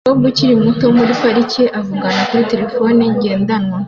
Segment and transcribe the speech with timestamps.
[0.03, 3.77] Umukobwa ukiri muto muri parike avugana kuri terefone ngendanwa